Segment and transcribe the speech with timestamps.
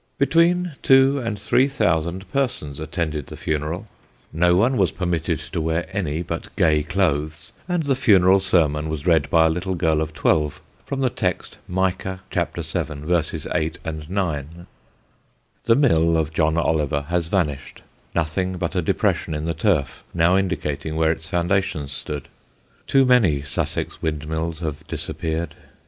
[0.17, 3.85] Between two and three thousand persons attended the funeral;
[4.33, 9.05] no one was permitted to wear any but gay clothes; and the funeral sermon was
[9.05, 12.39] read by a little girl of twelve, from the text, Micah vii.
[12.41, 12.63] 8, 9.
[12.63, 14.65] [Sidenote: A DIGRESSION ON MILLS]
[15.65, 17.83] The mill of John Oliver has vanished,
[18.15, 22.27] nothing but a depression in the turf now indicating where its foundations stood.
[22.87, 25.53] Too many Sussex windmills have disappeared.